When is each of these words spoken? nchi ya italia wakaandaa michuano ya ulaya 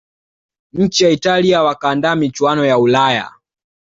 nchi 0.73 1.03
ya 1.03 1.09
italia 1.09 1.63
wakaandaa 1.63 2.15
michuano 2.15 2.65
ya 2.65 2.77
ulaya 2.77 3.33